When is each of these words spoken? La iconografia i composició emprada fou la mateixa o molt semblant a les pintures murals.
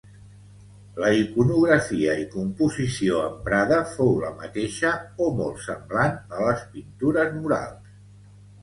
La 1.01 1.09
iconografia 1.17 2.15
i 2.23 2.25
composició 2.31 3.19
emprada 3.27 3.77
fou 3.93 4.11
la 4.25 4.33
mateixa 4.41 4.95
o 5.27 5.29
molt 5.43 5.63
semblant 5.69 6.21
a 6.41 6.45
les 6.51 6.67
pintures 6.75 7.35
murals. 7.41 7.97